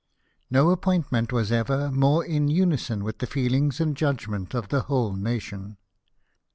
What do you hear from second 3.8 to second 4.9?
judgment of the